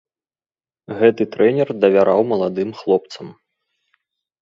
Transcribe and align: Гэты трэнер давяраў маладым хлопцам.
Гэты 1.01 1.27
трэнер 1.37 1.69
давяраў 1.83 2.19
маладым 2.33 2.69
хлопцам. 2.83 3.27